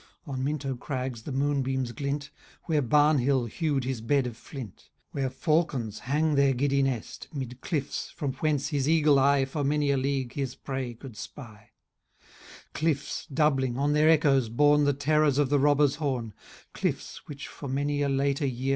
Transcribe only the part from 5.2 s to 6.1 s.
flung his outlawed limbs to rest. Where falcons